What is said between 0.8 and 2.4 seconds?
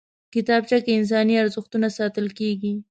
کې انساني ارزښتونه ساتل